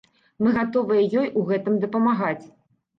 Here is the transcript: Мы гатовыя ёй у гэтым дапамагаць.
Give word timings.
Мы 0.43 0.53
гатовыя 0.55 1.05
ёй 1.23 1.31
у 1.43 1.47
гэтым 1.53 1.79
дапамагаць. 1.87 2.45